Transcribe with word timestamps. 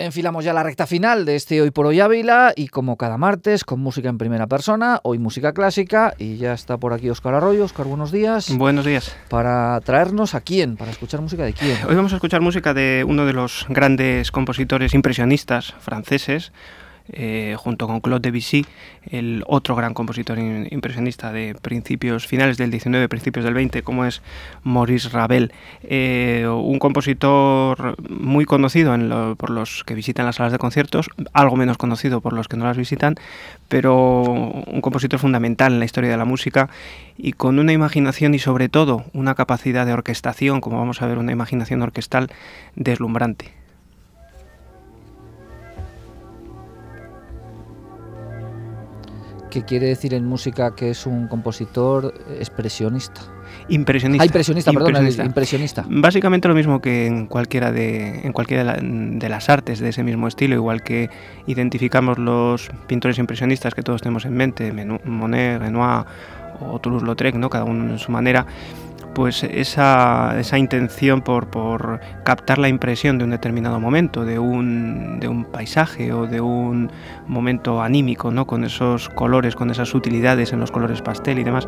Enfilamos 0.00 0.44
ya 0.44 0.52
la 0.52 0.62
recta 0.62 0.86
final 0.86 1.24
de 1.24 1.34
este 1.34 1.60
Hoy 1.60 1.72
por 1.72 1.84
Hoy 1.84 1.98
Ávila 1.98 2.52
y 2.54 2.68
como 2.68 2.96
cada 2.96 3.18
martes 3.18 3.64
con 3.64 3.80
música 3.80 4.08
en 4.08 4.16
primera 4.16 4.46
persona, 4.46 5.00
hoy 5.02 5.18
música 5.18 5.52
clásica 5.52 6.14
y 6.18 6.36
ya 6.36 6.52
está 6.52 6.76
por 6.76 6.92
aquí 6.92 7.10
Óscar 7.10 7.34
Arroyo. 7.34 7.64
Óscar, 7.64 7.86
buenos 7.86 8.12
días. 8.12 8.56
Buenos 8.56 8.84
días. 8.84 9.16
Para 9.28 9.80
traernos 9.80 10.36
a 10.36 10.40
quién, 10.40 10.76
para 10.76 10.92
escuchar 10.92 11.20
música 11.20 11.42
de 11.42 11.52
quién. 11.52 11.76
Hoy 11.88 11.96
vamos 11.96 12.12
a 12.12 12.14
escuchar 12.14 12.40
música 12.40 12.74
de 12.74 13.04
uno 13.08 13.26
de 13.26 13.32
los 13.32 13.66
grandes 13.68 14.30
compositores 14.30 14.94
impresionistas 14.94 15.74
franceses, 15.80 16.52
eh, 17.12 17.56
junto 17.58 17.86
con 17.86 18.00
Claude 18.00 18.30
Debussy, 18.30 18.66
el 19.10 19.42
otro 19.46 19.74
gran 19.74 19.94
compositor 19.94 20.38
impresionista 20.38 21.32
de 21.32 21.54
principios 21.60 22.26
finales 22.26 22.58
del 22.58 22.70
19, 22.70 23.08
principios 23.08 23.44
del 23.44 23.54
20, 23.54 23.82
como 23.82 24.04
es 24.04 24.22
Maurice 24.62 25.08
Ravel, 25.08 25.52
eh, 25.82 26.46
un 26.46 26.78
compositor 26.78 27.96
muy 28.10 28.44
conocido 28.44 28.94
por 29.36 29.50
los 29.50 29.84
que 29.84 29.94
visitan 29.94 30.26
las 30.26 30.36
salas 30.36 30.52
de 30.52 30.58
conciertos, 30.58 31.08
algo 31.32 31.56
menos 31.56 31.78
conocido 31.78 32.20
por 32.20 32.32
los 32.32 32.48
que 32.48 32.56
no 32.56 32.64
las 32.64 32.76
visitan, 32.76 33.14
pero 33.68 34.22
un 34.22 34.80
compositor 34.80 35.18
fundamental 35.18 35.72
en 35.72 35.78
la 35.78 35.84
historia 35.84 36.10
de 36.10 36.16
la 36.16 36.24
música 36.24 36.68
y 37.16 37.32
con 37.32 37.58
una 37.58 37.72
imaginación 37.72 38.34
y 38.34 38.38
sobre 38.38 38.68
todo 38.68 39.04
una 39.12 39.34
capacidad 39.34 39.86
de 39.86 39.92
orquestación, 39.92 40.60
como 40.60 40.78
vamos 40.78 41.02
a 41.02 41.06
ver, 41.06 41.18
una 41.18 41.32
imaginación 41.32 41.82
orquestal 41.82 42.30
deslumbrante. 42.76 43.57
¿Qué 49.50 49.64
quiere 49.64 49.86
decir 49.86 50.14
en 50.14 50.24
música 50.24 50.74
que 50.74 50.90
es 50.90 51.06
un 51.06 51.28
compositor 51.28 52.14
expresionista. 52.38 53.20
Impresionista. 53.68 54.22
Ah, 54.22 54.26
impresionista, 54.26 54.72
perdón, 54.72 55.08
impresionista. 55.24 55.84
Básicamente 55.88 56.48
lo 56.48 56.54
mismo 56.54 56.80
que 56.80 57.06
en 57.06 57.26
cualquiera 57.26 57.72
de 57.72 58.20
en 58.20 58.32
cualquiera 58.32 58.78
de, 58.80 59.28
las 59.28 59.48
artes 59.48 59.78
de 59.80 59.88
ese 59.88 60.02
mismo 60.02 60.28
estilo, 60.28 60.54
igual 60.54 60.82
que 60.82 61.10
identificamos 61.46 62.18
los 62.18 62.70
pintores 62.86 63.18
impresionistas 63.18 63.74
que 63.74 63.82
todos 63.82 64.02
tenemos 64.02 64.24
en 64.26 64.34
mente, 64.34 64.72
Monet, 65.04 65.60
Renoir 65.60 66.04
o 66.60 66.78
Toulouse-Lautrec, 66.78 67.34
¿no? 67.36 67.50
cada 67.50 67.64
uno 67.64 67.92
en 67.92 67.98
su 67.98 68.10
manera 68.12 68.46
pues 69.14 69.42
esa, 69.42 70.38
esa 70.38 70.58
intención 70.58 71.22
por, 71.22 71.48
por, 71.48 72.00
captar 72.24 72.58
la 72.58 72.68
impresión 72.68 73.18
de 73.18 73.24
un 73.24 73.30
determinado 73.30 73.80
momento, 73.80 74.24
de 74.24 74.38
un, 74.38 75.18
de 75.20 75.28
un 75.28 75.44
paisaje 75.44 76.12
o 76.12 76.26
de 76.26 76.40
un 76.40 76.90
momento 77.26 77.82
anímico, 77.82 78.30
¿no? 78.30 78.46
con 78.46 78.64
esos 78.64 79.08
colores, 79.08 79.56
con 79.56 79.70
esas 79.70 79.94
utilidades 79.94 80.52
en 80.52 80.60
los 80.60 80.70
colores 80.70 81.02
pastel 81.02 81.38
y 81.38 81.44
demás. 81.44 81.66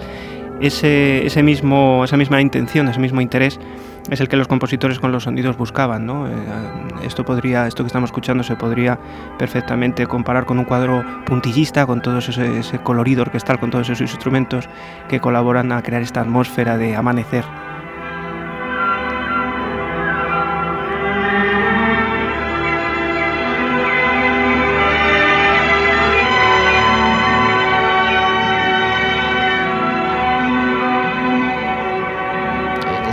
Ese, 0.61 1.27
ese 1.27 1.43
mismo, 1.43 2.05
esa 2.05 2.17
misma 2.17 2.41
intención, 2.41 2.89
ese 2.89 3.01
mismo 3.01 3.21
interés 3.21 3.59
es 4.11 4.21
el 4.21 4.29
que 4.29 4.37
los 4.37 4.49
compositores 4.49 4.99
con 4.99 5.13
los 5.13 5.25
sonidos 5.25 5.57
buscaban. 5.57 6.05
¿no? 6.05 6.29
Eh, 6.29 6.33
esto, 7.03 7.25
podría, 7.25 7.67
esto 7.67 7.85
que 7.85 7.87
estamos 7.87 8.09
escuchando 8.09 8.43
se 8.43 8.57
podría 8.57 8.99
perfectamente 9.39 10.07
comparar 10.07 10.45
con 10.45 10.59
un 10.59 10.65
cuadro 10.65 11.05
puntillista, 11.25 11.87
con 11.87 12.03
todo 12.03 12.19
ese, 12.19 12.79
colorido 12.83 13.23
orquestal, 13.23 13.59
con 13.59 13.71
todos 13.71 13.89
esos 13.89 14.11
instrumentos 14.13 14.69
que 15.09 15.21
colaboran 15.21 15.73
a 15.73 15.83
crear 15.83 16.03
esta 16.03 16.21
atmósfera 16.21 16.77
de 16.77 16.97
amanecer. 16.97 17.45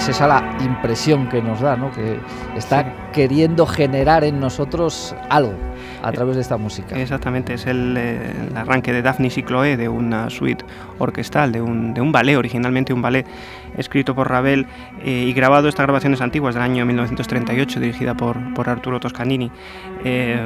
esa 0.10 0.26
la 0.26 0.57
impresión 0.64 1.30
que 1.30 1.42
nos 1.42 1.62
da, 1.62 1.76
¿no? 1.76 1.92
que 1.92 2.20
está 2.56 3.12
queriendo 3.12 3.66
generar 3.66 4.24
en 4.24 4.40
nosotros 4.40 5.16
algo 5.30 5.54
a 6.04 6.12
través 6.12 6.36
de 6.36 6.42
esta 6.42 6.58
música. 6.58 7.00
Exactamente, 7.00 7.54
es 7.54 7.66
el, 7.66 7.96
eh, 7.98 8.32
arranque 8.56 8.94
de 8.94 9.02
Daphne 9.02 9.30
y 9.36 9.44
Chloé, 9.44 9.78
de 9.78 9.90
una 9.90 10.30
suite 10.30 10.64
orquestal, 11.00 11.52
de 11.52 11.62
un, 11.62 11.94
de 11.94 12.02
un 12.02 12.12
ballet, 12.12 12.38
originalmente 12.38 12.94
un 12.94 13.02
ballet 13.02 13.26
escrito 13.78 14.16
por 14.16 14.30
Ravel 14.30 14.66
eh, 15.04 15.26
y 15.28 15.34
grabado, 15.34 15.68
estas 15.68 15.86
grabaciones 15.86 16.22
antiguas 16.22 16.56
del 16.56 16.64
año 16.64 16.86
1938, 16.86 17.80
dirigida 17.80 18.16
por, 18.16 18.54
por 18.54 18.70
Arturo 18.70 19.00
Toscanini. 19.00 19.52
Eh, 20.04 20.40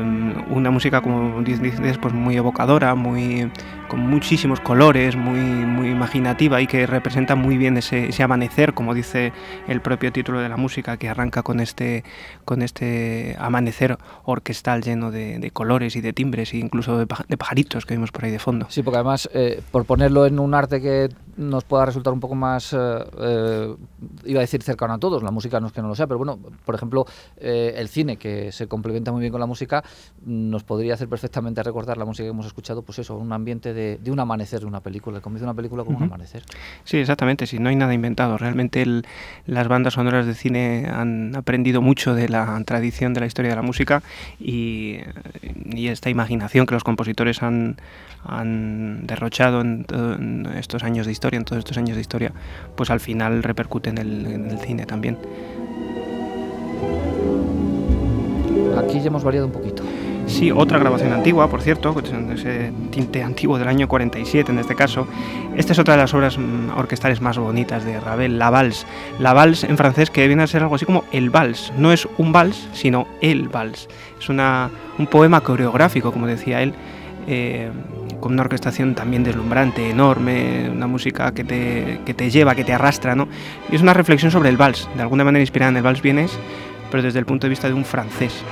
una 0.49 0.71
música, 0.71 1.01
como 1.01 1.41
dices, 1.41 1.97
pues 1.97 2.13
muy 2.13 2.35
evocadora, 2.35 2.95
muy, 2.95 3.51
con 3.87 3.99
muchísimos 4.01 4.59
colores, 4.59 5.15
muy, 5.15 5.39
muy 5.39 5.89
imaginativa 5.89 6.61
y 6.61 6.67
que 6.67 6.85
representa 6.87 7.35
muy 7.35 7.57
bien 7.57 7.77
ese, 7.77 8.09
ese 8.09 8.23
amanecer, 8.23 8.73
como 8.73 8.93
dice 8.93 9.31
el 9.67 9.81
propio 9.81 10.00
título 10.09 10.39
de 10.39 10.49
la 10.49 10.57
música, 10.57 10.97
que 10.97 11.09
arranca 11.09 11.43
con 11.43 11.59
este, 11.59 12.03
con 12.45 12.63
este 12.63 13.35
amanecer 13.37 13.97
orquestal 14.23 14.81
lleno 14.81 15.11
de, 15.11 15.37
de 15.37 15.51
colores 15.51 15.95
y 15.95 16.01
de 16.01 16.13
timbres 16.13 16.53
e 16.53 16.57
incluso 16.57 16.97
de, 16.97 17.05
pajaritos 17.37 17.85
que 17.85 17.93
vimos 17.93 18.11
por 18.11 18.25
ahí 18.25 18.31
de 18.31 18.39
fondo. 18.39 18.65
Sí, 18.69 18.81
porque 18.81 18.97
además, 18.97 19.29
eh, 19.33 19.61
por 19.71 19.85
ponerlo 19.85 20.25
en 20.25 20.39
un 20.39 20.53
arte 20.53 20.81
que 20.81 21.09
nos 21.37 21.63
pueda 21.63 21.85
resultar 21.85 22.13
un 22.13 22.19
poco 22.19 22.35
más, 22.35 22.73
eh, 22.73 22.77
eh, 22.77 23.75
iba 24.25 24.39
a 24.39 24.41
decir 24.41 24.61
cercano 24.63 24.93
a 24.93 24.97
todos, 24.97 25.23
la 25.23 25.31
música 25.31 25.59
no 25.59 25.67
es 25.67 25.73
que 25.73 25.81
no 25.81 25.87
lo 25.87 25.95
sea, 25.95 26.07
pero 26.07 26.17
bueno, 26.17 26.37
por 26.65 26.75
ejemplo, 26.75 27.05
el 27.37 27.87
cine, 27.87 28.17
que 28.17 28.51
se 28.51 28.67
complementa 28.67 29.11
muy 29.11 29.21
bien 29.21 29.31
con 29.31 29.39
la 29.39 29.47
música, 29.47 29.83
nos 30.25 30.63
podría 30.63 30.93
hacer 30.93 31.07
perfectamente 31.07 31.63
recordar 31.63 31.97
la 31.97 32.05
música 32.05 32.25
que 32.25 32.29
hemos 32.29 32.45
escuchado, 32.45 32.81
pues 32.83 32.99
eso, 32.99 33.15
un 33.15 33.33
ambiente 33.33 33.73
de, 33.73 33.99
un 34.11 34.19
amanecer 34.19 34.59
de 34.59 34.65
una 34.65 34.81
película, 34.81 35.17
el 35.17 35.23
comienzo 35.23 35.45
de 35.45 35.51
una 35.51 35.55
película 35.55 35.83
como 35.83 35.97
un 35.97 36.03
amanecer. 36.03 36.43
Sí, 36.83 36.97
exactamente, 36.97 37.47
sí, 37.47 37.59
no 37.59 37.69
hay 37.69 37.75
nada 37.75 37.93
inventado, 37.93 38.37
realmente 38.37 38.85
las 39.45 39.67
bandas 39.67 39.93
sonoras 39.93 40.25
de 40.25 40.33
cine 40.33 40.87
han 40.91 41.35
aprendido 41.35 41.81
mucho 41.81 42.13
de 42.13 42.29
la 42.29 42.61
tradición 42.65 43.13
de 43.13 43.21
la 43.21 43.25
historia 43.25 43.51
de 43.51 43.55
la 43.55 43.61
música 43.61 44.03
y 44.39 44.99
y 45.73 45.87
esta 45.87 46.09
imaginación 46.09 46.65
que 46.65 46.73
los 46.73 46.83
compositores 46.83 47.41
han, 47.43 47.77
han 48.23 49.05
derrochado 49.07 49.61
en, 49.61 50.45
estos 50.55 50.83
años 50.83 51.05
de 51.05 51.11
historia, 51.11 51.20
en 51.29 51.45
todos 51.45 51.59
estos 51.59 51.77
años 51.77 51.95
de 51.95 52.01
historia, 52.01 52.33
pues 52.75 52.89
al 52.89 52.99
final 52.99 53.43
repercute 53.43 53.89
en 53.89 53.97
el, 53.97 54.25
en 54.25 54.49
el 54.49 54.59
cine 54.59 54.85
también. 54.85 55.17
Aquí 58.77 58.99
ya 58.99 59.07
hemos 59.07 59.23
variado 59.23 59.47
un 59.47 59.53
poquito. 59.53 59.83
Sí, 60.27 60.49
otra 60.49 60.79
grabación 60.79 61.11
antigua, 61.11 61.49
por 61.49 61.61
cierto, 61.61 61.93
ese 62.33 62.71
tinte 62.89 63.21
antiguo 63.21 63.57
del 63.57 63.67
año 63.67 63.87
47 63.87 64.51
en 64.51 64.59
este 64.59 64.75
caso. 64.75 65.05
Esta 65.57 65.73
es 65.73 65.79
otra 65.79 65.95
de 65.95 66.01
las 66.01 66.13
obras 66.13 66.37
mm, 66.37 66.69
orquestales 66.77 67.21
más 67.21 67.37
bonitas 67.37 67.83
de 67.83 67.99
Ravel, 67.99 68.39
la 68.39 68.49
vals. 68.49 68.87
La 69.19 69.33
vals 69.33 69.65
en 69.65 69.77
francés 69.77 70.09
que 70.09 70.27
viene 70.27 70.43
a 70.43 70.47
ser 70.47 70.61
algo 70.61 70.75
así 70.75 70.85
como 70.85 71.03
el 71.11 71.29
vals. 71.29 71.73
No 71.77 71.91
es 71.91 72.07
un 72.17 72.31
vals, 72.31 72.69
sino 72.71 73.07
el 73.19 73.49
vals. 73.49 73.89
Es 74.19 74.29
una, 74.29 74.69
un 74.97 75.07
poema 75.07 75.41
coreográfico, 75.41 76.13
como 76.13 76.27
decía 76.27 76.61
él, 76.61 76.73
eh, 77.27 77.69
con 78.19 78.33
una 78.33 78.43
orquestación 78.43 78.95
también 78.95 79.23
deslumbrante, 79.23 79.89
enorme, 79.89 80.69
una 80.69 80.87
música 80.87 81.33
que 81.33 81.43
te, 81.43 81.99
que 82.05 82.13
te 82.13 82.29
lleva, 82.29 82.55
que 82.55 82.63
te 82.63 82.73
arrastra, 82.73 83.15
¿no? 83.15 83.27
Y 83.71 83.75
es 83.75 83.81
una 83.81 83.93
reflexión 83.93 84.31
sobre 84.31 84.49
el 84.49 84.57
vals, 84.57 84.87
de 84.95 85.01
alguna 85.01 85.23
manera 85.23 85.41
inspirada 85.41 85.69
en 85.69 85.77
el 85.77 85.83
vals 85.83 86.01
vienes, 86.01 86.31
pero 86.89 87.03
desde 87.03 87.19
el 87.19 87.25
punto 87.25 87.47
de 87.47 87.49
vista 87.49 87.67
de 87.67 87.73
un 87.73 87.85
francés. 87.85 88.43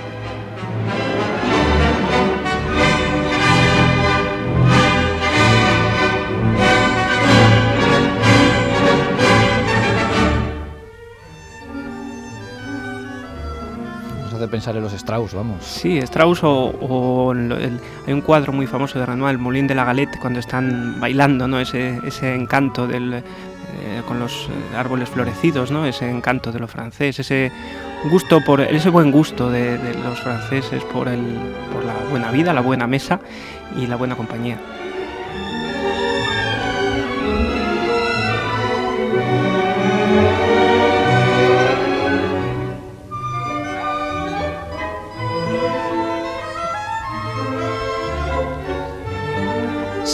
Pensar 14.49 14.75
en 14.75 14.83
los 14.83 14.93
Strauss, 14.93 15.33
vamos. 15.33 15.63
Sí, 15.63 15.97
Strauss 15.99 16.39
o, 16.43 17.33
hay 18.07 18.13
un 18.13 18.21
cuadro 18.21 18.51
muy 18.53 18.67
famoso 18.67 18.99
de 18.99 19.05
Renoir, 19.05 19.31
el 19.31 19.37
Moulin 19.37 19.67
de 19.67 19.75
la 19.75 19.85
Galette, 19.85 20.19
cuando 20.19 20.39
están 20.39 20.99
bailando, 20.99 21.47
¿no? 21.47 21.59
Ese, 21.59 21.99
ese 22.05 22.35
encanto 22.35 22.87
del, 22.87 23.13
eh, 23.13 24.01
con 24.07 24.19
los 24.19 24.49
eh, 24.49 24.77
árboles 24.77 25.09
florecidos, 25.09 25.71
¿no? 25.71 25.85
Ese 25.85 26.09
encanto 26.09 26.51
de 26.51 26.59
lo 26.59 26.67
francés, 26.67 27.19
ese 27.19 27.51
gusto 28.09 28.41
por 28.45 28.61
ese 28.61 28.89
buen 28.89 29.11
gusto 29.11 29.49
de, 29.49 29.77
de 29.77 29.93
los 29.95 30.19
franceses 30.19 30.83
por 30.85 31.07
el, 31.07 31.21
por 31.71 31.85
la 31.85 31.93
buena 32.09 32.31
vida, 32.31 32.53
la 32.53 32.61
buena 32.61 32.87
mesa 32.87 33.19
y 33.77 33.87
la 33.87 33.95
buena 33.95 34.15
compañía. 34.15 34.57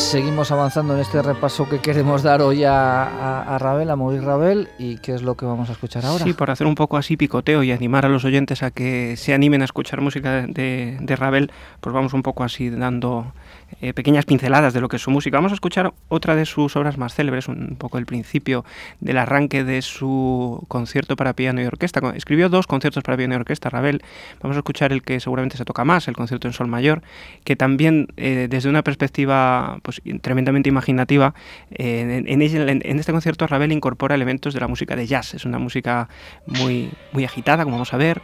Seguimos 0.06 0.52
avanzando 0.52 0.94
en 0.94 1.00
este 1.00 1.19
repaso 1.24 1.68
que 1.68 1.80
queremos 1.80 2.22
dar 2.22 2.42
hoy 2.44 2.63
a, 2.63 3.42
a, 3.42 3.57
Ravel, 3.57 3.90
a 3.90 3.96
Maurice 3.96 4.24
Ravel, 4.24 4.69
y 4.78 4.98
qué 4.98 5.16
es 5.16 5.24
lo 5.24 5.36
que 5.36 5.48
vamos 5.48 5.68
a 5.69 5.72
escuchar 5.72 6.06
ahora. 6.06 6.24
Sí, 6.24 6.34
por 6.34 6.52
hacer 6.52 6.68
un 6.68 6.75
poco 6.75 6.96
así 6.96 7.18
picoteo 7.18 7.63
y 7.63 7.72
animar 7.72 8.06
a 8.06 8.10
los 8.10 8.24
oyentes 8.24 8.62
a 8.62 8.69
que 8.69 9.18
se 9.18 9.34
animen 9.34 9.63
a 9.63 9.66
escuchar 9.66 10.02
música 10.02 10.46
de, 10.48 10.98
de 11.02 11.16
Ravel, 11.16 11.52
pues 11.81 11.94
vamos 11.94 12.13
un 12.13 12.22
poco 12.22 12.44
así 12.44 12.69
dando 12.69 13.34
eh, 13.81 13.94
pequeñas 13.94 14.25
pinceladas 14.25 14.73
de 14.73 14.81
lo 14.81 14.88
que 14.88 14.95
es 14.95 15.01
su 15.01 15.12
música. 15.12 15.38
Vamos 15.38 15.51
a 15.51 15.56
escuchar 15.56 15.94
otra 16.07 16.35
de 16.35 16.45
sus 16.45 16.75
obras 16.75 16.97
más 16.97 17.13
célebres, 17.13 17.47
un 17.47 17.75
poco 17.77 17.97
el 17.97 18.06
principio 18.06 18.63
del 19.00 19.17
arranque 19.17 19.63
de 19.63 19.81
su 19.81 20.63
concierto 20.67 21.15
para 21.15 21.33
piano 21.33 21.62
y 21.62 21.65
orquesta. 21.65 22.01
Escribió 22.15 22.50
dos 22.50 22.67
conciertos 22.67 23.03
para 23.03 23.17
piano 23.17 23.33
y 23.33 23.38
orquesta, 23.38 23.69
Ravel. 23.69 24.01
Vamos 24.41 24.56
a 24.56 24.59
escuchar 24.59 24.94
el 24.94 25.03
que 25.03 25.19
seguramente 25.19 25.57
se 25.57 25.65
toca 25.65 25.83
más, 25.83 26.07
el 26.07 26.15
concierto 26.15 26.47
en 26.47 26.53
sol 26.53 26.67
mayor, 26.67 27.01
que 27.44 27.56
también 27.56 28.07
eh, 28.17 28.47
desde 28.50 28.69
una 28.69 28.81
perspectiva 28.81 29.79
pues, 29.81 30.01
tremendamente 30.21 30.69
imaginativa, 30.69 31.33
eh, 31.71 32.23
en, 32.25 32.41
este 32.41 33.11
concierto 33.11 33.45
Ravel 33.45 33.71
incorpora 33.71 34.15
elementos 34.15 34.53
de 34.53 34.61
la 34.61 34.68
música 34.68 34.95
de 34.95 35.06
jazz. 35.06 35.33
Es 35.33 35.45
una 35.45 35.59
música 35.59 36.07
muy, 36.45 36.91
muy 37.11 37.25
agitada, 37.25 37.63
como 37.63 37.75
vamos 37.75 37.94
a 37.94 37.97
ver, 37.97 38.21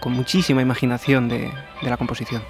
con 0.00 0.12
muchísima 0.12 0.60
imaginación 0.60 1.28
de 1.28 1.50
la 1.82 1.96
composición. 1.96 2.42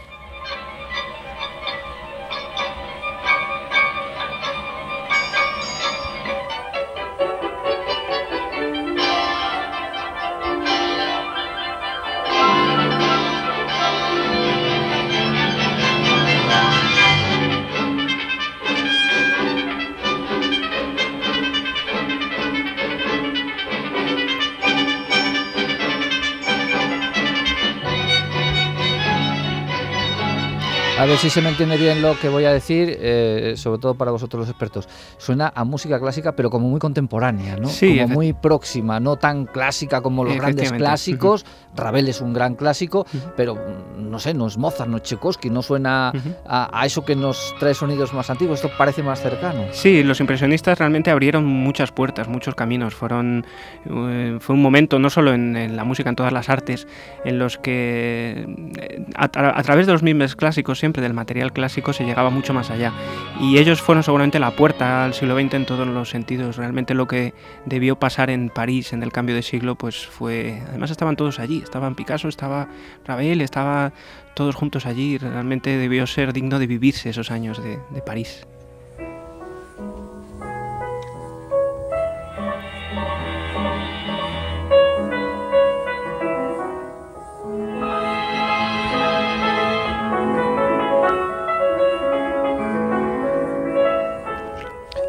A 30.98 31.04
ver 31.04 31.18
si 31.18 31.28
se 31.28 31.42
me 31.42 31.50
entiende 31.50 31.76
bien 31.76 32.00
lo 32.00 32.18
que 32.18 32.30
voy 32.30 32.46
a 32.46 32.52
decir, 32.52 32.96
eh, 32.98 33.52
sobre 33.56 33.78
todo 33.78 33.94
para 33.96 34.10
vosotros 34.12 34.40
los 34.40 34.48
expertos. 34.48 34.88
Suena 35.18 35.52
a 35.54 35.62
música 35.62 36.00
clásica, 36.00 36.32
pero 36.32 36.48
como 36.48 36.70
muy 36.70 36.80
contemporánea, 36.80 37.56
¿no? 37.58 37.68
Sí, 37.68 37.98
como 37.98 38.14
muy 38.14 38.32
próxima, 38.32 38.98
no 38.98 39.16
tan 39.16 39.44
clásica 39.44 40.00
como 40.00 40.24
los 40.24 40.34
grandes 40.36 40.72
clásicos. 40.72 41.44
Ravel 41.74 42.08
es 42.08 42.22
un 42.22 42.32
gran 42.32 42.54
clásico, 42.54 43.06
pero 43.36 43.56
mm, 43.56 44.10
no 44.10 44.18
sé, 44.18 44.32
no 44.32 44.46
es 44.46 44.56
Mozart, 44.56 44.88
no 44.88 44.96
es 44.96 45.02
Tchaikovsky, 45.02 45.50
no 45.50 45.60
suena 45.60 46.12
a, 46.46 46.86
eso 46.86 47.04
que 47.04 47.14
nos 47.14 47.54
trae 47.60 47.74
sonidos 47.74 48.14
más 48.14 48.30
antiguos. 48.30 48.64
Esto 48.64 48.74
parece 48.78 49.02
más 49.02 49.20
cercano. 49.20 49.66
Sí, 49.72 50.02
los 50.02 50.20
impresionistas 50.20 50.78
realmente 50.78 51.10
abrieron 51.10 51.44
muchas 51.44 51.92
puertas, 51.92 52.26
muchos 52.26 52.54
caminos. 52.54 52.94
Fueron 52.94 53.44
eh, 53.84 54.38
fue 54.40 54.54
un 54.54 54.62
momento 54.62 54.98
no 54.98 55.10
solo 55.10 55.34
en, 55.34 55.76
la 55.76 55.84
música, 55.84 56.08
en 56.08 56.16
todas 56.16 56.32
las 56.32 56.48
artes, 56.48 56.86
en 57.26 57.38
los 57.38 57.58
que 57.58 58.46
eh, 58.80 59.04
a 59.14 59.28
través 59.28 59.86
de 59.86 59.92
los 59.92 60.02
mismos 60.02 60.36
clásicos 60.36 60.85
del 60.92 61.14
material 61.14 61.52
clásico 61.52 61.92
se 61.92 62.04
llegaba 62.04 62.30
mucho 62.30 62.54
más 62.54 62.70
allá. 62.70 62.92
Y 63.40 63.58
ellos 63.58 63.82
fueron 63.82 64.02
seguramente 64.02 64.38
la 64.38 64.52
puerta 64.52 65.04
al 65.04 65.14
siglo 65.14 65.38
XX 65.38 65.54
en 65.54 65.66
todos 65.66 65.86
los 65.86 66.10
sentidos. 66.10 66.56
Realmente 66.56 66.94
lo 66.94 67.06
que 67.06 67.34
debió 67.64 67.98
pasar 67.98 68.30
en 68.30 68.48
París 68.48 68.92
en 68.92 69.02
el 69.02 69.12
cambio 69.12 69.34
de 69.34 69.42
siglo, 69.42 69.76
pues 69.76 70.06
fue... 70.06 70.62
Además 70.68 70.90
estaban 70.90 71.16
todos 71.16 71.38
allí, 71.38 71.60
estaban 71.62 71.94
Picasso, 71.94 72.28
estaba 72.28 72.68
Ravel, 73.04 73.40
estaba 73.40 73.92
todos 74.34 74.54
juntos 74.54 74.86
allí. 74.86 75.18
Realmente 75.18 75.76
debió 75.76 76.06
ser 76.06 76.32
digno 76.32 76.58
de 76.58 76.66
vivirse 76.66 77.10
esos 77.10 77.30
años 77.30 77.62
de 77.62 78.02
París. 78.02 78.46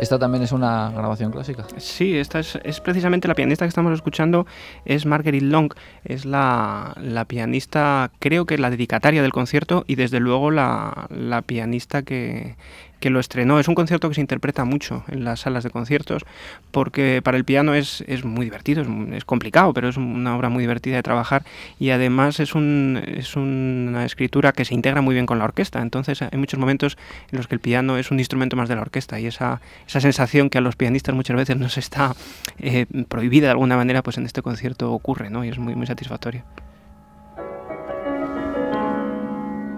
Esta 0.08 0.20
también 0.20 0.42
es 0.42 0.54
una 0.54 0.90
grabación 0.92 1.34
clásica. 1.34 1.66
Sí, 1.76 2.18
esta 2.18 2.40
es, 2.40 2.80
precisamente 2.80 3.28
la 3.28 3.36
pianista 3.36 3.66
que 3.66 3.68
estamos 3.68 3.92
escuchando, 3.92 4.48
es 4.86 5.06
Marguerite 5.06 5.44
Long, 5.44 5.74
es 6.06 6.24
la, 6.24 6.96
pianista, 7.28 8.10
creo 8.20 8.46
que 8.46 8.58
la 8.58 8.70
dedicataria 8.70 9.22
del 9.22 9.34
concierto 9.34 9.84
y 9.86 9.96
desde 9.96 10.22
luego 10.22 10.50
la, 10.50 11.08
la 11.10 11.42
pianista 11.42 12.04
que, 12.04 12.56
que 13.00 13.10
lo 13.10 13.20
estrenó. 13.20 13.60
Es 13.60 13.68
un 13.68 13.76
concierto 13.76 14.10
que 14.10 14.16
se 14.16 14.22
interpreta 14.22 14.66
mucho 14.66 15.04
en 15.08 15.24
las 15.24 15.42
salas 15.42 15.64
de 15.64 15.70
conciertos 15.70 16.24
porque 16.72 17.22
para 17.24 17.38
el 17.38 17.46
piano 17.46 17.74
es, 17.74 18.04
es 18.08 18.26
muy 18.26 18.46
divertido, 18.46 18.84
es, 19.12 19.26
complicado, 19.26 19.74
pero 19.74 19.90
es 19.90 19.98
una 19.98 20.36
obra 20.36 20.50
muy 20.50 20.64
divertida 20.64 20.96
de 20.96 21.04
trabajar 21.04 21.44
y 21.80 21.92
además 21.92 22.40
es, 22.40 22.56
un, 22.56 23.02
es 23.06 23.36
una 23.36 24.06
escritura 24.06 24.52
que 24.52 24.66
se 24.66 24.74
integra 24.74 25.02
muy 25.02 25.14
bien 25.14 25.26
con 25.26 25.40
la 25.40 25.46
orquesta. 25.46 25.82
Entonces 25.82 26.22
hay 26.22 26.38
muchos 26.38 26.60
momentos 26.60 26.98
en 27.32 27.38
los 27.38 27.48
que 27.48 27.56
el 27.56 27.62
piano 27.62 27.98
es 27.98 28.12
un 28.12 28.20
instrumento 28.20 28.56
más 28.56 28.70
de 28.70 28.76
la 28.76 28.82
orquesta 28.82 29.20
y 29.20 29.28
esa, 29.28 29.62
esa 29.88 30.02
sensación 30.02 30.50
que 30.50 30.58
a 30.58 30.62
los 30.62 30.76
pianistas 30.76 31.16
muchas 31.16 31.36
veces 31.36 31.58
nos 31.58 31.78
está 31.78 32.16
eh, 32.60 32.86
prohibida 33.08 33.48
de 33.48 33.52
alguna 33.52 33.76
manera, 33.78 34.04
pues 34.04 34.18
en 34.18 34.26
este 34.26 34.42
concierto 34.42 34.92
ocurre 34.92 35.30
¿no? 35.30 35.46
y 35.46 35.50
es 35.50 35.58
muy, 35.58 35.76
muy 35.76 35.88
satisfactorio. 35.88 36.44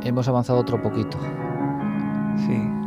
Hemos 0.04 0.28
avanzado 0.28 0.60
otro 0.60 0.82
poquito. 0.82 1.20
Sí. 2.48 2.79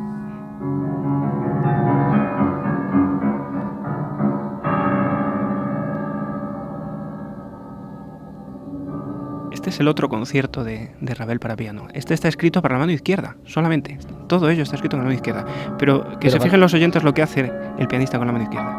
Este 9.63 9.71
es 9.71 9.79
el 9.79 9.87
otro 9.87 10.09
concierto 10.09 10.65
de, 10.65 10.91
Ravel 11.01 11.39
para 11.39 11.55
piano. 11.55 11.87
Este 11.95 12.15
está 12.15 12.27
escrito 12.27 12.61
para 12.63 12.75
la 12.75 12.81
mano 12.81 12.91
izquierda, 12.91 13.37
solamente. 13.45 13.97
Todo 14.27 14.51
ello 14.51 14.65
está 14.65 14.75
escrito 14.75 14.97
con 14.97 15.03
la 15.03 15.05
mano 15.05 15.15
izquierda. 15.15 15.47
Pero 15.79 16.19
que 16.19 16.31
se 16.31 16.41
fijen 16.41 16.59
los 16.59 16.75
oyentes 16.75 17.05
lo 17.05 17.15
que 17.15 17.23
hace 17.23 17.53
el 17.79 17.87
pianista 17.87 18.19
con 18.19 18.27
la 18.27 18.33
mano 18.33 18.43
izquierda. 18.43 18.73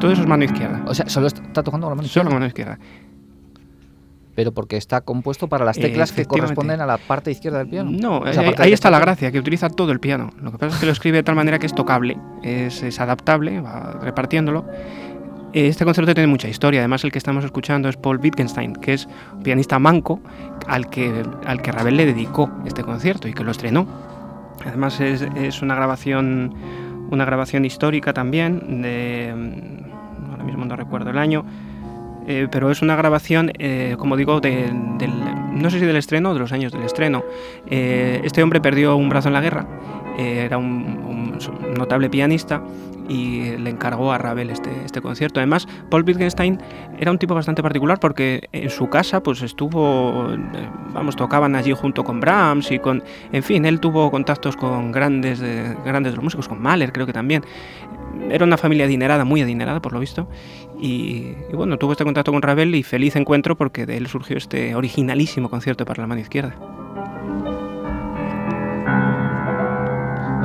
Todo 0.00 0.10
eso 0.10 0.22
es 0.22 0.26
mano 0.26 0.42
izquierda. 0.42 0.82
O 0.86 0.92
sea, 0.92 1.08
solo 1.08 1.28
está 1.28 1.62
tocando 1.62 1.86
con 1.86 1.92
la 1.92 1.94
mano 1.94 2.06
izquierda. 2.06 2.24
Solo 2.24 2.34
mano 2.34 2.46
izquierda. 2.46 2.80
Pero 4.34 4.50
porque 4.50 4.76
está 4.76 5.00
compuesto 5.02 5.46
para 5.46 5.64
las 5.64 5.78
teclas 5.78 6.10
que 6.10 6.24
corresponden 6.24 6.80
a 6.80 6.86
la 6.86 6.98
parte 6.98 7.30
izquierda 7.30 7.58
del 7.58 7.68
piano. 7.68 7.92
No, 7.92 8.24
ahí, 8.58 8.72
está 8.72 8.90
la 8.90 8.98
gracia, 8.98 9.30
que 9.30 9.38
utiliza 9.38 9.70
todo 9.70 9.92
el 9.92 10.00
piano. 10.00 10.30
Lo 10.42 10.50
que 10.50 10.58
pasa 10.58 10.74
es 10.74 10.80
que 10.80 10.86
lo 10.86 10.92
escribe 10.92 11.18
de 11.18 11.22
tal 11.22 11.36
manera 11.36 11.60
que 11.60 11.66
es 11.66 11.74
tocable, 11.74 12.18
es, 12.42 12.82
es 12.82 12.98
adaptable, 12.98 13.60
va 13.60 14.00
repartiéndolo 14.02 14.66
este 15.52 15.84
concierto 15.84 16.14
tiene 16.14 16.26
mucha 16.26 16.48
historia. 16.48 16.80
Además, 16.80 17.04
el 17.04 17.12
que 17.12 17.18
estamos 17.18 17.44
escuchando 17.44 17.88
es 17.88 17.96
Paul 17.96 18.18
Wittgenstein, 18.18 18.74
que 18.74 18.94
es 18.94 19.08
un 19.32 19.42
pianista 19.42 19.78
manco 19.78 20.20
al 20.66 20.88
que, 20.90 21.24
al 21.46 21.62
que 21.62 21.72
Ravel 21.72 21.96
le 21.96 22.06
dedicó 22.06 22.50
este 22.66 22.82
concierto 22.82 23.28
y 23.28 23.34
que 23.34 23.44
lo 23.44 23.50
estrenó. 23.50 23.86
Además, 24.64 25.00
es, 25.00 25.22
es 25.36 25.62
una 25.62 25.74
grabación 25.74 26.54
una 27.10 27.24
grabación 27.24 27.64
histórica 27.64 28.12
también, 28.12 28.82
de, 28.82 29.34
mm, 29.34 30.30
ahora 30.30 30.44
mismo 30.44 30.64
no 30.64 30.76
recuerdo 30.76 31.10
el 31.10 31.18
año, 31.18 31.44
eh, 32.26 32.48
pero 32.50 32.70
es 32.70 32.82
una 32.82 32.96
grabación, 32.96 33.52
eh, 33.58 33.96
como 33.98 34.16
digo, 34.16 34.40
del, 34.40 34.72
no 35.52 35.70
sé 35.70 35.80
si 35.80 35.86
del 35.86 35.96
estreno 35.96 36.30
o 36.30 36.34
de 36.34 36.40
los 36.40 36.52
años 36.52 36.72
del 36.72 36.82
estreno. 36.82 37.24
Eh, 37.68 38.20
este 38.24 38.42
hombre 38.42 38.60
perdió 38.60 38.96
un 38.96 39.08
brazo 39.08 39.28
en 39.28 39.34
la 39.34 39.40
guerra, 39.40 39.66
era 40.20 40.58
un, 40.58 41.38
notable 41.76 42.10
pianista 42.10 42.62
y 43.08 43.56
le 43.56 43.70
encargó 43.70 44.12
a 44.12 44.18
Ravel 44.18 44.50
este, 44.50 44.70
este 44.84 45.00
concierto. 45.00 45.40
Además, 45.40 45.66
Paul 45.90 46.04
Wittgenstein 46.06 46.60
era 46.98 47.10
un 47.10 47.18
tipo 47.18 47.34
bastante 47.34 47.62
particular 47.62 47.98
porque 47.98 48.48
en 48.52 48.70
su 48.70 48.88
casa 48.88 49.22
pues 49.22 49.42
estuvo, 49.42 50.32
eh, 50.32 50.68
vamos, 50.92 51.16
tocaban 51.16 51.56
allí 51.56 51.72
junto 51.72 52.04
con 52.04 52.20
Brahms 52.20 52.70
y 52.70 52.78
con, 52.78 53.02
en 53.32 53.42
fin, 53.42 53.64
él 53.64 53.80
tuvo 53.80 54.10
contactos 54.10 54.56
con 54.56 54.92
grandes, 54.92 55.40
de, 55.40 55.76
grandes 55.84 56.16
músicos, 56.18 56.46
con 56.46 56.62
Mahler 56.62 56.92
creo 56.92 57.06
que 57.06 57.12
también. 57.12 57.44
Era 58.30 58.44
una 58.44 58.56
familia 58.56 58.84
adinerada, 58.84 59.24
muy 59.24 59.40
adinerada 59.40 59.80
por 59.80 59.92
lo 59.92 60.00
visto, 60.00 60.28
y, 60.80 61.34
y 61.50 61.54
bueno, 61.54 61.78
tuvo 61.78 61.92
este 61.92 62.04
contacto 62.04 62.32
con 62.32 62.42
Ravel 62.42 62.74
y 62.74 62.82
feliz 62.82 63.16
encuentro 63.16 63.56
porque 63.56 63.86
de 63.86 63.96
él 63.96 64.08
surgió 64.08 64.36
este 64.36 64.74
originalísimo 64.74 65.48
concierto 65.48 65.84
para 65.84 66.02
la 66.02 66.06
mano 66.06 66.20
izquierda. 66.20 66.56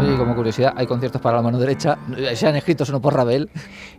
Oye, 0.05 0.17
como 0.17 0.35
curiosidad, 0.35 0.73
¿hay 0.75 0.85
conciertos 0.85 1.19
para 1.19 1.37
la 1.37 1.41
mano 1.41 1.57
derecha? 1.57 1.97
¿Sean 2.35 2.55
escritos 2.55 2.89
o 2.89 2.91
no 2.93 3.01
por 3.01 3.15
Ravel? 3.15 3.49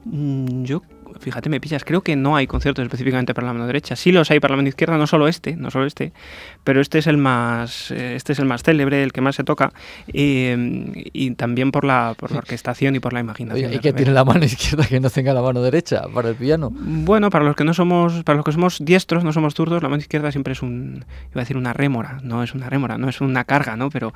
Mm, 0.05 0.63
yo 0.63 0.83
fíjate, 1.21 1.49
me 1.49 1.61
pillas, 1.61 1.85
creo 1.85 2.03
que 2.03 2.17
no 2.17 2.37
hay 2.37 2.47
conciertos 2.47 2.83
específicamente 2.83 3.35
para 3.35 3.47
la 3.47 3.53
mano 3.53 3.67
derecha. 3.67 3.97
Sí 3.97 4.13
los 4.13 4.31
hay 4.31 4.41
para 4.41 4.53
la 4.53 4.57
mano 4.57 4.69
izquierda, 4.69 4.97
no 4.97 5.07
solo 5.07 5.29
este, 5.29 5.57
no 5.57 5.71
solo 5.71 5.87
este, 5.87 6.13
pero 6.65 6.81
este 6.81 6.99
es 6.99 7.07
el 7.07 7.17
más, 7.17 7.91
eh, 7.91 8.17
este 8.17 8.33
es 8.33 8.39
el 8.39 8.47
más 8.47 8.63
célebre, 8.63 9.03
el 9.03 9.13
que 9.13 9.21
más 9.21 9.37
se 9.37 9.45
toca, 9.45 9.73
y, 10.07 11.31
también 11.37 11.73
por 11.73 11.85
la, 11.85 12.15
por 12.17 12.31
la 12.31 12.39
orquestación 12.39 12.97
y 12.97 13.01
por 13.01 13.13
la 13.13 13.21
imaginación. 13.21 13.73
¿Y 13.73 13.79
qué 13.79 13.93
tiene 13.93 14.13
la 14.13 14.25
mano 14.25 14.45
izquierda 14.45 14.87
que 14.87 15.01
no 15.01 15.11
tenga 15.11 15.35
la 15.35 15.43
mano 15.43 15.63
derecha 15.63 16.05
para 16.13 16.31
el 16.31 16.35
piano? 16.35 16.71
Bueno, 16.73 17.31
para 17.31 17.45
los 17.45 17.57
que 17.57 17.65
no 17.65 17.75
somos, 17.75 18.23
para 18.25 18.37
los 18.37 18.45
que 18.45 18.53
somos 18.53 18.79
diestros, 18.85 19.25
no 19.25 19.33
somos 19.33 19.55
zurdos, 19.55 19.83
la 19.83 19.89
mano 19.89 20.01
izquierda 20.01 20.33
siempre 20.33 20.53
es 20.53 20.63
un, 20.63 21.05
iba 21.31 21.41
a 21.41 21.45
decir 21.45 21.57
una 21.57 21.73
rémora, 21.73 22.19
no 22.23 22.43
es 22.43 22.55
una 22.55 22.69
rémora, 22.71 22.99
no 22.99 23.09
es 23.09 23.21
una 23.21 23.45
carga, 23.45 23.77
¿no? 23.77 23.91
Pero, 23.91 24.13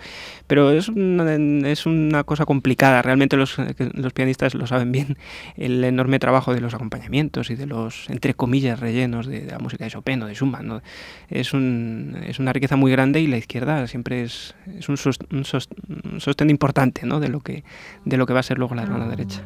pero 0.47 0.71
es 0.71 0.89
una, 0.89 1.35
es 1.69 1.87
una 1.87 2.25
cosa 2.25 2.45
complicada. 2.45 3.03
Realmente 3.03 3.37
los, 3.37 3.57
los 3.95 4.13
pianistas 4.13 4.55
lo 4.55 4.67
saben 4.67 4.93
bien. 4.93 5.17
El 5.57 5.83
enorme 5.85 6.19
trabajo 6.19 6.55
de 6.55 6.61
los 6.61 6.75
acompañamientos 6.91 7.51
y 7.51 7.55
de 7.55 7.67
los, 7.67 8.11
entre 8.11 8.35
comillas, 8.35 8.81
rellenos 8.81 9.27
de, 9.27 9.47
la 9.47 9.59
música 9.59 9.85
de 9.85 9.91
Chopin 9.91 10.23
o 10.23 10.27
de 10.27 10.35
Schumann. 10.35 10.67
¿no? 10.67 10.83
Es, 11.29 11.53
un, 11.55 12.17
es 12.27 12.39
una 12.41 12.53
riqueza 12.53 12.77
muy 12.77 12.91
grande 12.91 13.21
y 13.21 13.29
la 13.29 13.37
izquierda 13.37 13.87
siempre 13.87 14.23
es, 14.25 14.55
es 14.77 14.89
un, 14.89 14.97
sostén 14.97 16.51
importante 16.51 17.07
¿no? 17.07 17.21
de, 17.21 17.29
lo 17.29 17.41
que, 17.41 17.63
de 18.05 18.17
lo 18.17 18.27
que 18.27 18.33
va 18.33 18.41
a 18.41 18.43
ser 18.43 18.59
luego 18.59 18.75
la 18.75 18.87
mano 18.87 19.09
derecha. 19.09 19.43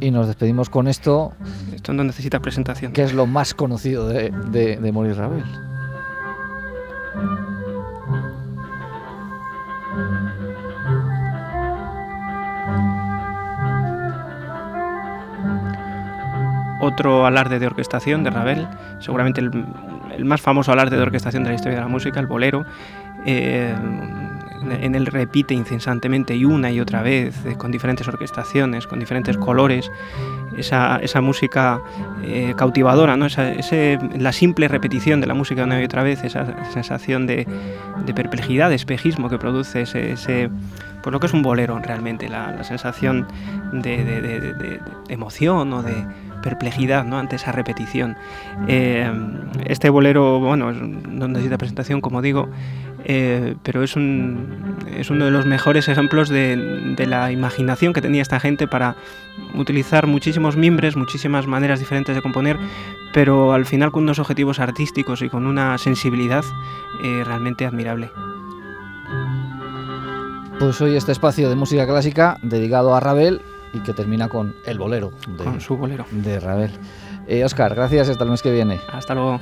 Y 0.00 0.10
nos 0.10 0.28
despedimos 0.28 0.70
con 0.70 0.88
esto. 0.88 1.32
Esto 1.74 1.92
no 1.92 2.04
necesita 2.04 2.40
presentación. 2.40 2.92
Que 2.92 3.02
es 3.02 3.12
lo 3.12 3.26
más 3.26 3.52
conocido 3.52 4.08
de, 4.08 4.30
de, 4.50 4.76
de 4.76 4.92
Maurice 4.92 5.20
Ravel. 5.20 5.44
Otro 16.98 17.26
alarde 17.26 17.60
de 17.60 17.66
orquestación 17.66 18.24
de 18.24 18.30
Ravel, 18.30 18.66
seguramente 18.98 19.40
el, 19.40 19.52
más 20.24 20.40
famoso 20.40 20.72
alarde 20.72 20.96
de 20.96 21.02
orquestación 21.02 21.44
de 21.44 21.50
la 21.50 21.54
historia 21.54 21.76
de 21.76 21.82
la 21.84 21.88
música, 21.88 22.18
el 22.18 22.26
bolero. 22.26 22.64
Eh, 23.24 23.72
en 24.82 24.96
él 24.96 25.06
repite 25.06 25.54
incesantemente 25.54 26.34
y 26.34 26.44
una 26.44 26.72
y 26.72 26.80
otra 26.80 27.02
vez, 27.02 27.46
eh, 27.46 27.54
con 27.56 27.70
diferentes 27.70 28.08
orquestaciones, 28.08 28.88
con 28.88 28.98
diferentes 28.98 29.38
colores, 29.38 29.92
esa, 30.56 31.20
música 31.20 31.80
eh, 32.24 32.54
cautivadora, 32.56 33.16
¿no? 33.16 33.28
la 34.18 34.32
simple 34.32 34.66
repetición 34.66 35.20
de 35.20 35.28
la 35.28 35.34
música 35.34 35.62
una 35.62 35.80
y 35.80 35.84
otra 35.84 36.02
vez, 36.02 36.24
esa 36.24 36.68
sensación 36.72 37.28
de, 37.28 37.46
perplejidad, 38.16 38.70
de 38.70 38.74
espejismo 38.74 39.28
que 39.28 39.38
produce 39.38 39.82
ese, 39.82 40.12
ese 40.12 40.50
pues 41.02 41.12
lo 41.12 41.20
que 41.20 41.28
es 41.28 41.32
un 41.32 41.42
bolero 41.42 41.78
realmente, 41.78 42.28
la, 42.28 42.64
sensación 42.64 43.28
de 43.72 44.80
emoción 45.08 45.72
o 45.72 45.82
de 45.84 46.04
perplejidad 46.48 47.04
¿no? 47.04 47.18
ante 47.18 47.36
esa 47.36 47.52
repetición. 47.52 48.16
Eh, 48.68 49.10
este 49.66 49.90
bolero, 49.90 50.40
bueno, 50.40 50.72
no 50.72 51.28
necesita 51.28 51.58
presentación, 51.58 52.00
como 52.00 52.22
digo, 52.22 52.48
eh, 53.04 53.54
pero 53.62 53.82
es, 53.82 53.96
un, 53.96 54.76
es 54.96 55.10
uno 55.10 55.26
de 55.26 55.30
los 55.30 55.46
mejores 55.46 55.88
ejemplos 55.88 56.28
de, 56.28 56.94
la 57.06 57.30
imaginación 57.30 57.92
que 57.92 58.00
tenía 58.00 58.22
esta 58.22 58.40
gente 58.40 58.66
para 58.66 58.96
utilizar 59.54 60.06
muchísimos 60.06 60.56
mimbres, 60.56 60.96
muchísimas 60.96 61.46
maneras 61.46 61.80
diferentes 61.80 62.14
de 62.14 62.22
componer, 62.22 62.56
pero 63.12 63.52
al 63.52 63.66
final 63.66 63.92
con 63.92 64.04
unos 64.04 64.18
objetivos 64.18 64.58
artísticos 64.58 65.22
y 65.22 65.28
con 65.28 65.46
una 65.46 65.76
sensibilidad 65.78 66.44
eh, 67.02 67.22
realmente 67.24 67.66
admirable. 67.66 68.10
Pues 70.58 70.80
hoy 70.80 70.96
este 70.96 71.12
espacio 71.12 71.48
de 71.48 71.54
música 71.54 71.86
clásica 71.86 72.36
dedicado 72.42 72.94
a 72.94 73.00
Ravel 73.00 73.40
y 73.72 73.80
que 73.80 73.92
termina 73.92 74.28
con 74.28 74.54
el 74.64 74.78
bolero. 74.78 75.12
De, 75.26 75.44
con 75.44 75.60
su 75.60 75.76
bolero. 75.76 76.06
De 76.10 76.40
Ravel. 76.40 76.70
Eh, 77.26 77.44
Oscar, 77.44 77.74
gracias, 77.74 78.08
hasta 78.08 78.24
el 78.24 78.30
mes 78.30 78.42
que 78.42 78.52
viene. 78.52 78.80
Hasta 78.92 79.14
luego. 79.14 79.40